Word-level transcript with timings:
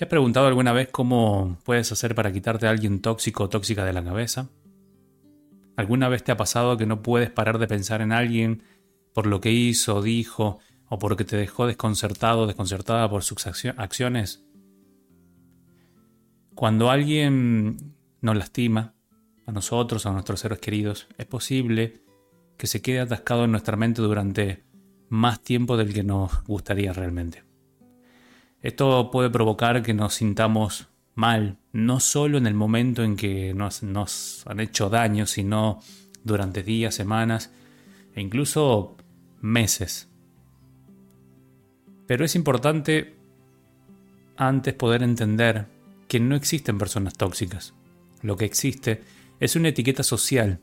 ¿Te 0.00 0.04
has 0.04 0.08
preguntado 0.08 0.46
alguna 0.46 0.72
vez 0.72 0.88
cómo 0.90 1.58
puedes 1.62 1.92
hacer 1.92 2.14
para 2.14 2.32
quitarte 2.32 2.66
a 2.66 2.70
alguien 2.70 3.02
tóxico 3.02 3.44
o 3.44 3.48
tóxica 3.50 3.84
de 3.84 3.92
la 3.92 4.02
cabeza? 4.02 4.48
¿Alguna 5.76 6.08
vez 6.08 6.24
te 6.24 6.32
ha 6.32 6.38
pasado 6.38 6.78
que 6.78 6.86
no 6.86 7.02
puedes 7.02 7.28
parar 7.28 7.58
de 7.58 7.66
pensar 7.66 8.00
en 8.00 8.10
alguien 8.10 8.62
por 9.12 9.26
lo 9.26 9.42
que 9.42 9.52
hizo, 9.52 10.00
dijo 10.00 10.58
o 10.88 10.98
porque 10.98 11.26
te 11.26 11.36
dejó 11.36 11.66
desconcertado 11.66 12.44
o 12.44 12.46
desconcertada 12.46 13.10
por 13.10 13.24
sus 13.24 13.46
acciones? 13.46 14.42
Cuando 16.54 16.88
alguien 16.88 17.94
nos 18.22 18.36
lastima, 18.38 18.94
a 19.44 19.52
nosotros, 19.52 20.06
a 20.06 20.12
nuestros 20.12 20.40
seres 20.40 20.60
queridos, 20.60 21.08
es 21.18 21.26
posible 21.26 22.00
que 22.56 22.68
se 22.68 22.80
quede 22.80 23.00
atascado 23.00 23.44
en 23.44 23.50
nuestra 23.50 23.76
mente 23.76 24.00
durante 24.00 24.64
más 25.10 25.42
tiempo 25.42 25.76
del 25.76 25.92
que 25.92 26.04
nos 26.04 26.42
gustaría 26.44 26.94
realmente. 26.94 27.49
Esto 28.62 29.10
puede 29.10 29.30
provocar 29.30 29.82
que 29.82 29.94
nos 29.94 30.14
sintamos 30.14 30.88
mal, 31.14 31.58
no 31.72 32.00
solo 32.00 32.38
en 32.38 32.46
el 32.46 32.54
momento 32.54 33.02
en 33.02 33.16
que 33.16 33.54
nos, 33.54 34.46
han 34.46 34.60
hecho 34.60 34.90
daño, 34.90 35.26
sino 35.26 35.80
durante 36.24 36.62
días, 36.62 36.94
semanas 36.94 37.52
e 38.14 38.20
incluso 38.20 38.96
meses. 39.40 40.08
Pero 42.06 42.24
es 42.24 42.34
importante 42.34 43.16
antes 44.36 44.74
poder 44.74 45.02
entender 45.02 45.66
que 46.08 46.20
no 46.20 46.34
existen 46.34 46.76
personas 46.76 47.14
tóxicas. 47.14 47.74
Lo 48.22 48.36
que 48.36 48.44
existe 48.44 49.02
es 49.38 49.56
una 49.56 49.68
etiqueta 49.68 50.02
social, 50.02 50.60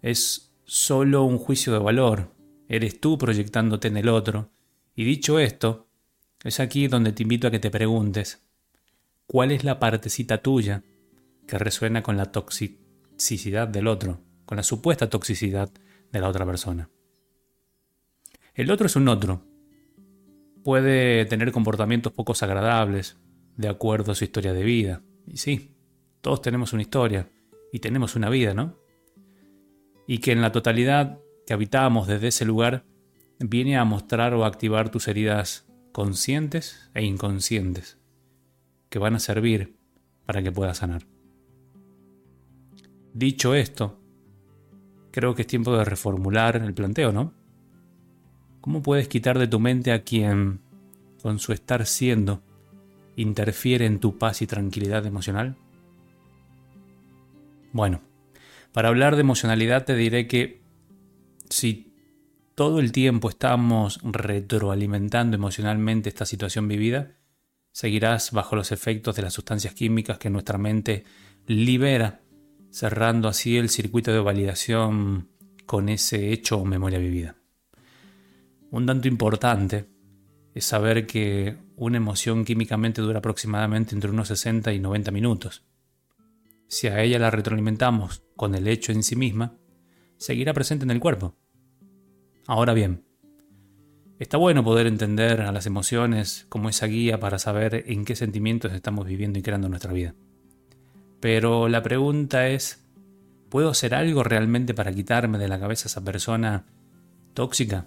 es 0.00 0.54
solo 0.64 1.24
un 1.24 1.38
juicio 1.38 1.72
de 1.72 1.78
valor, 1.78 2.30
eres 2.68 3.00
tú 3.00 3.18
proyectándote 3.18 3.88
en 3.88 3.98
el 3.98 4.08
otro. 4.08 4.50
Y 4.94 5.04
dicho 5.04 5.38
esto, 5.38 5.88
es 6.44 6.60
aquí 6.60 6.86
donde 6.88 7.12
te 7.12 7.22
invito 7.22 7.48
a 7.48 7.50
que 7.50 7.58
te 7.58 7.70
preguntes, 7.70 8.46
¿cuál 9.26 9.50
es 9.50 9.64
la 9.64 9.78
partecita 9.78 10.38
tuya 10.38 10.82
que 11.46 11.58
resuena 11.58 12.02
con 12.02 12.18
la 12.18 12.26
toxicidad 12.26 13.66
del 13.66 13.86
otro, 13.86 14.20
con 14.44 14.56
la 14.56 14.62
supuesta 14.62 15.08
toxicidad 15.08 15.70
de 16.12 16.20
la 16.20 16.28
otra 16.28 16.44
persona? 16.44 16.90
El 18.54 18.70
otro 18.70 18.86
es 18.86 18.94
un 18.94 19.08
otro. 19.08 19.42
Puede 20.62 21.24
tener 21.24 21.50
comportamientos 21.50 22.12
poco 22.12 22.34
agradables, 22.38 23.16
de 23.56 23.68
acuerdo 23.68 24.12
a 24.12 24.14
su 24.14 24.24
historia 24.24 24.52
de 24.52 24.62
vida. 24.62 25.02
Y 25.26 25.38
sí, 25.38 25.74
todos 26.20 26.42
tenemos 26.42 26.72
una 26.72 26.82
historia 26.82 27.28
y 27.72 27.78
tenemos 27.78 28.16
una 28.16 28.28
vida, 28.28 28.54
¿no? 28.54 28.78
Y 30.06 30.18
que 30.18 30.32
en 30.32 30.42
la 30.42 30.52
totalidad 30.52 31.18
que 31.46 31.54
habitamos 31.54 32.06
desde 32.06 32.28
ese 32.28 32.44
lugar 32.44 32.84
viene 33.38 33.76
a 33.78 33.84
mostrar 33.84 34.34
o 34.34 34.44
activar 34.44 34.90
tus 34.90 35.08
heridas 35.08 35.66
conscientes 35.94 36.90
e 36.92 37.04
inconscientes, 37.04 37.98
que 38.88 38.98
van 38.98 39.14
a 39.14 39.20
servir 39.20 39.76
para 40.26 40.42
que 40.42 40.50
puedas 40.50 40.78
sanar. 40.78 41.06
Dicho 43.12 43.54
esto, 43.54 44.00
creo 45.12 45.36
que 45.36 45.42
es 45.42 45.46
tiempo 45.46 45.72
de 45.76 45.84
reformular 45.84 46.56
el 46.56 46.74
planteo, 46.74 47.12
¿no? 47.12 47.32
¿Cómo 48.60 48.82
puedes 48.82 49.06
quitar 49.06 49.38
de 49.38 49.46
tu 49.46 49.60
mente 49.60 49.92
a 49.92 50.02
quien, 50.02 50.58
con 51.22 51.38
su 51.38 51.52
estar 51.52 51.86
siendo, 51.86 52.42
interfiere 53.14 53.86
en 53.86 54.00
tu 54.00 54.18
paz 54.18 54.42
y 54.42 54.48
tranquilidad 54.48 55.06
emocional? 55.06 55.56
Bueno, 57.72 58.00
para 58.72 58.88
hablar 58.88 59.14
de 59.14 59.20
emocionalidad 59.20 59.84
te 59.84 59.94
diré 59.94 60.26
que 60.26 60.60
si 61.50 61.93
todo 62.54 62.78
el 62.78 62.92
tiempo 62.92 63.28
estamos 63.28 63.98
retroalimentando 64.02 65.36
emocionalmente 65.36 66.08
esta 66.08 66.24
situación 66.24 66.68
vivida, 66.68 67.16
seguirás 67.72 68.30
bajo 68.30 68.54
los 68.54 68.70
efectos 68.70 69.16
de 69.16 69.22
las 69.22 69.32
sustancias 69.32 69.74
químicas 69.74 70.18
que 70.18 70.30
nuestra 70.30 70.56
mente 70.56 71.04
libera, 71.46 72.20
cerrando 72.70 73.28
así 73.28 73.56
el 73.56 73.68
circuito 73.68 74.12
de 74.12 74.20
validación 74.20 75.28
con 75.66 75.88
ese 75.88 76.32
hecho 76.32 76.58
o 76.58 76.64
memoria 76.64 76.98
vivida. 76.98 77.36
Un 78.70 78.86
dato 78.86 79.08
importante 79.08 79.86
es 80.54 80.64
saber 80.64 81.06
que 81.06 81.56
una 81.76 81.96
emoción 81.96 82.44
químicamente 82.44 83.02
dura 83.02 83.18
aproximadamente 83.18 83.94
entre 83.94 84.10
unos 84.10 84.28
60 84.28 84.72
y 84.72 84.78
90 84.78 85.10
minutos. 85.10 85.64
Si 86.68 86.86
a 86.86 87.02
ella 87.02 87.18
la 87.18 87.30
retroalimentamos 87.30 88.22
con 88.36 88.54
el 88.54 88.68
hecho 88.68 88.92
en 88.92 89.02
sí 89.02 89.16
misma, 89.16 89.56
seguirá 90.16 90.54
presente 90.54 90.84
en 90.84 90.92
el 90.92 91.00
cuerpo 91.00 91.36
Ahora 92.46 92.74
bien, 92.74 93.04
está 94.18 94.36
bueno 94.36 94.62
poder 94.62 94.86
entender 94.86 95.40
a 95.40 95.52
las 95.52 95.64
emociones 95.66 96.44
como 96.50 96.68
esa 96.68 96.86
guía 96.86 97.18
para 97.18 97.38
saber 97.38 97.84
en 97.86 98.04
qué 98.04 98.16
sentimientos 98.16 98.72
estamos 98.72 99.06
viviendo 99.06 99.38
y 99.38 99.42
creando 99.42 99.68
nuestra 99.68 99.92
vida. 99.92 100.14
Pero 101.20 101.68
la 101.68 101.82
pregunta 101.82 102.48
es, 102.48 102.84
¿puedo 103.48 103.70
hacer 103.70 103.94
algo 103.94 104.22
realmente 104.24 104.74
para 104.74 104.92
quitarme 104.92 105.38
de 105.38 105.48
la 105.48 105.58
cabeza 105.58 105.86
a 105.86 105.90
esa 105.90 106.04
persona 106.04 106.66
tóxica? 107.32 107.86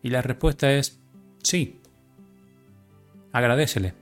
Y 0.00 0.10
la 0.10 0.22
respuesta 0.22 0.72
es 0.72 1.00
sí. 1.42 1.80
Agradecele. 3.32 3.94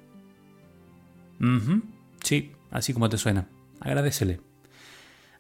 Sí, 2.23 2.53
así 2.71 2.93
como 2.93 3.09
te 3.09 3.17
suena. 3.17 3.49
Agradecele. 3.81 4.41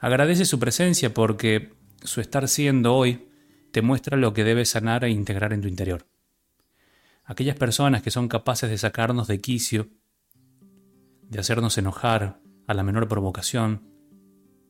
Agradece 0.01 0.47
su 0.47 0.59
presencia 0.59 1.12
porque 1.12 1.73
su 2.03 2.23
estar 2.23 2.49
siendo 2.49 2.95
hoy 2.95 3.29
te 3.75 3.83
muestra 3.83 4.17
lo 4.17 4.33
que 4.33 4.45
debes 4.45 4.69
sanar 4.69 5.03
e 5.03 5.11
integrar 5.11 5.53
en 5.53 5.61
tu 5.61 5.67
interior. 5.67 6.07
Aquellas 7.25 7.57
personas 7.57 8.03
que 8.03 8.12
son 8.12 8.29
capaces 8.29 8.71
de 8.71 8.79
sacarnos 8.79 9.27
de 9.27 9.41
quicio, 9.41 9.89
de 11.23 11.41
hacernos 11.41 11.77
enojar 11.77 12.39
a 12.69 12.75
la 12.75 12.85
menor 12.85 13.09
provocación, 13.09 13.83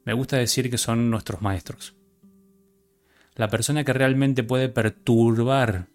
me 0.07 0.15
gusta 0.15 0.39
decir 0.39 0.71
que 0.71 0.79
son 0.79 1.11
nuestros 1.11 1.43
maestros. 1.43 1.95
La 3.35 3.51
persona 3.51 3.85
que 3.85 3.93
realmente 3.93 4.43
puede 4.43 4.71
perturbar 4.71 5.89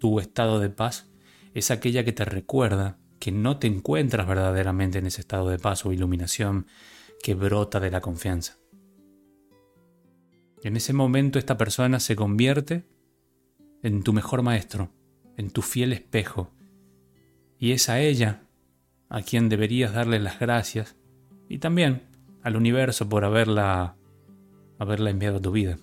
tu 0.00 0.18
estado 0.18 0.58
de 0.58 0.70
paz 0.70 1.08
es 1.54 1.70
aquella 1.70 2.02
que 2.02 2.12
te 2.12 2.24
recuerda 2.24 2.98
que 3.20 3.30
no 3.30 3.58
te 3.58 3.68
encuentras 3.68 4.26
verdaderamente 4.26 4.98
en 4.98 5.06
ese 5.06 5.20
estado 5.20 5.48
de 5.48 5.60
paz 5.60 5.86
o 5.86 5.92
iluminación 5.92 6.66
que 7.22 7.34
brota 7.34 7.78
de 7.78 7.92
la 7.92 8.00
confianza. 8.00 8.56
En 10.62 10.76
ese 10.76 10.92
momento 10.92 11.38
esta 11.38 11.56
persona 11.56 12.00
se 12.00 12.16
convierte 12.16 12.84
en 13.82 14.02
tu 14.02 14.12
mejor 14.12 14.42
maestro, 14.42 14.90
en 15.36 15.50
tu 15.50 15.62
fiel 15.62 15.92
espejo. 15.92 16.50
Y 17.58 17.72
es 17.72 17.88
a 17.88 18.00
ella 18.00 18.42
a 19.08 19.22
quien 19.22 19.48
deberías 19.48 19.92
darle 19.92 20.18
las 20.18 20.38
gracias 20.38 20.96
y 21.48 21.58
también 21.58 22.02
al 22.42 22.56
universo 22.56 23.08
por 23.08 23.24
haberla, 23.24 23.96
haberla 24.78 25.10
enviado 25.10 25.38
a 25.38 25.42
tu 25.42 25.52
vida. 25.52 25.78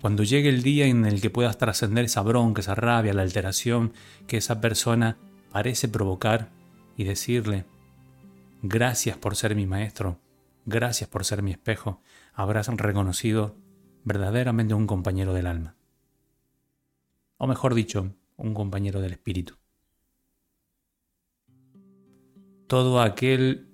Cuando 0.00 0.22
llegue 0.22 0.48
el 0.48 0.62
día 0.62 0.86
en 0.86 1.04
el 1.04 1.20
que 1.20 1.30
puedas 1.30 1.58
trascender 1.58 2.06
esa 2.06 2.22
bronca, 2.22 2.60
esa 2.60 2.74
rabia, 2.74 3.12
la 3.12 3.22
alteración 3.22 3.92
que 4.26 4.38
esa 4.38 4.60
persona 4.60 5.18
parece 5.52 5.88
provocar 5.88 6.48
y 6.96 7.04
decirle, 7.04 7.66
gracias 8.62 9.18
por 9.18 9.36
ser 9.36 9.54
mi 9.54 9.66
maestro, 9.66 10.18
gracias 10.64 11.08
por 11.08 11.24
ser 11.24 11.42
mi 11.42 11.50
espejo, 11.50 12.00
habrás 12.32 12.68
reconocido 12.68 13.56
verdaderamente 14.04 14.74
un 14.74 14.86
compañero 14.86 15.34
del 15.34 15.46
alma. 15.46 15.76
O 17.36 17.46
mejor 17.46 17.74
dicho, 17.74 18.14
un 18.36 18.54
compañero 18.54 19.00
del 19.00 19.12
espíritu. 19.12 19.54
Todo 22.66 23.00
aquel 23.00 23.68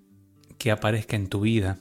que 0.58 0.70
aparezca 0.70 1.16
en 1.16 1.28
tu 1.28 1.40
vida 1.40 1.78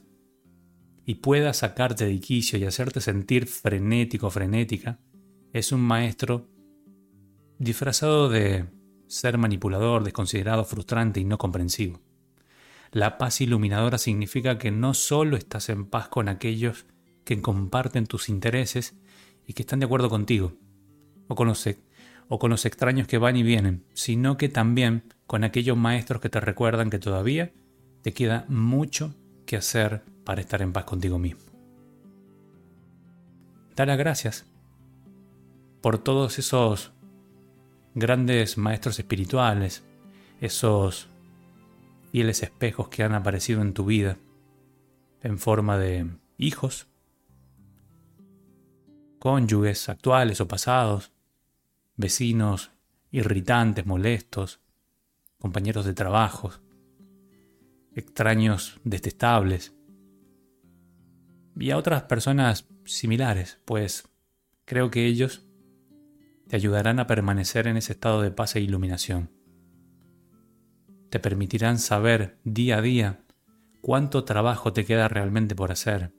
y 1.05 1.15
pueda 1.15 1.53
sacarte 1.53 2.05
de 2.05 2.19
quicio 2.19 2.57
y 2.57 2.65
hacerte 2.65 2.99
sentir 2.99 3.47
frenético, 3.47 4.29
frenética, 4.29 4.99
es 5.53 5.71
un 5.71 5.81
maestro 5.81 6.49
disfrazado 7.59 8.29
de 8.29 8.65
ser 9.07 9.37
manipulador, 9.37 10.03
desconsiderado, 10.03 10.65
frustrante 10.65 11.19
y 11.19 11.25
no 11.25 11.37
comprensivo. 11.37 12.01
La 12.95 13.17
paz 13.17 13.41
iluminadora 13.41 13.97
significa 13.97 14.57
que 14.57 14.71
no 14.71 14.93
solo 14.93 15.35
estás 15.35 15.67
en 15.67 15.85
paz 15.85 16.07
con 16.07 16.29
aquellos 16.29 16.85
que 17.25 17.41
comparten 17.41 18.05
tus 18.05 18.29
intereses 18.29 18.95
y 19.45 19.51
que 19.51 19.63
están 19.63 19.79
de 19.79 19.85
acuerdo 19.85 20.09
contigo, 20.09 20.53
o 21.27 21.35
con 21.35 21.49
los, 21.49 22.65
extraños 22.65 23.05
que 23.09 23.17
van 23.17 23.35
y 23.35 23.43
vienen, 23.43 23.83
sino 23.93 24.37
que 24.37 24.47
también 24.47 25.13
con 25.27 25.43
aquellos 25.43 25.75
maestros 25.75 26.21
que 26.21 26.29
te 26.29 26.39
recuerdan 26.39 26.89
que 26.89 26.97
todavía 26.97 27.51
te 28.01 28.13
queda 28.13 28.45
mucho 28.47 29.13
que 29.45 29.57
hacer 29.57 30.05
para 30.23 30.39
estar 30.39 30.61
en 30.61 30.71
paz 30.71 30.85
contigo 30.85 31.19
mismo. 31.19 31.43
Da 33.75 33.85
las 33.85 33.97
gracias 33.97 34.45
por 35.81 35.97
todos 35.97 36.39
esos 36.39 36.93
grandes 37.93 38.57
maestros 38.57 38.99
espirituales, 38.99 39.83
esos 40.39 41.09
fieles 42.15 42.43
espejos 42.43 42.87
que 42.87 43.03
han 43.03 43.13
aparecido 43.13 43.61
en 43.61 43.73
tu 43.73 43.83
vida 43.83 44.17
en 45.21 45.37
forma 45.37 45.77
de 45.77 46.15
hijos, 46.37 46.87
cónyuges 49.19 49.89
actuales 49.89 50.39
o 50.39 50.47
pasados, 50.47 51.11
vecinos 51.97 52.71
irritantes, 53.11 53.85
molestos, 53.85 54.61
compañeros 55.39 55.83
de 55.83 55.93
trabajo, 55.93 56.51
extraños 57.93 58.79
detestables 58.85 59.75
y 61.57 61.71
a 61.71 61.77
otras 61.77 62.03
personas 62.03 62.65
similares, 62.85 63.59
pues 63.65 64.07
creo 64.63 64.89
que 64.89 65.05
ellos 65.05 65.45
te 66.47 66.55
ayudarán 66.55 67.01
a 67.01 67.07
permanecer 67.07 67.67
en 67.67 67.75
ese 67.75 67.91
estado 67.91 68.21
de 68.21 68.31
paz 68.31 68.55
e 68.55 68.61
iluminación. 68.61 69.34
Te 71.15 71.21
permitirán 71.21 71.79
saber 71.79 72.39
día 72.43 72.79
a 72.79 72.81
día 72.81 73.21
cuánto 73.79 74.25
trabajo 74.25 74.73
te 74.73 74.83
queda 74.83 75.07
realmente 75.07 75.55
por 75.55 75.71
hacer 75.71 76.11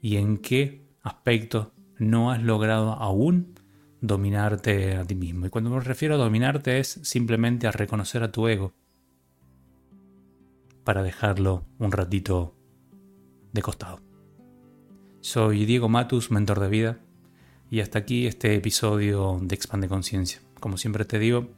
y 0.00 0.18
en 0.18 0.38
qué 0.38 0.86
aspecto 1.02 1.72
no 1.98 2.30
has 2.30 2.40
logrado 2.40 2.92
aún 2.92 3.54
dominarte 4.00 4.94
a 4.94 5.04
ti 5.04 5.16
mismo. 5.16 5.46
Y 5.46 5.50
cuando 5.50 5.70
me 5.70 5.80
refiero 5.80 6.14
a 6.14 6.18
dominarte 6.18 6.78
es 6.78 7.00
simplemente 7.02 7.66
a 7.66 7.72
reconocer 7.72 8.22
a 8.22 8.30
tu 8.30 8.46
ego 8.46 8.72
para 10.84 11.02
dejarlo 11.02 11.64
un 11.80 11.90
ratito 11.90 12.54
de 13.52 13.62
costado. 13.62 13.98
Soy 15.22 15.64
Diego 15.64 15.88
Matus, 15.88 16.30
mentor 16.30 16.60
de 16.60 16.68
vida, 16.68 17.00
y 17.68 17.80
hasta 17.80 17.98
aquí 17.98 18.28
este 18.28 18.54
episodio 18.54 19.40
de 19.42 19.56
Expande 19.56 19.88
Conciencia. 19.88 20.40
Como 20.60 20.78
siempre 20.78 21.04
te 21.04 21.18
digo, 21.18 21.48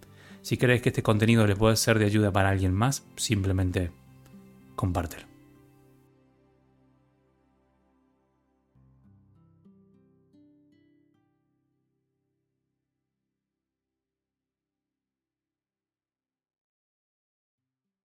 si 0.44 0.58
crees 0.58 0.82
que 0.82 0.90
este 0.90 1.02
contenido 1.02 1.46
le 1.46 1.56
puede 1.56 1.74
ser 1.74 1.98
de 1.98 2.04
ayuda 2.04 2.30
para 2.30 2.50
alguien 2.50 2.74
más, 2.74 3.06
simplemente 3.16 3.90
compártelo. 4.76 5.33